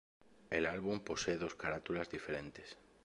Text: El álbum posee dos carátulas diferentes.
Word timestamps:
El 0.49 0.65
álbum 0.65 1.01
posee 1.01 1.37
dos 1.37 1.53
carátulas 1.53 2.09
diferentes. 2.09 2.75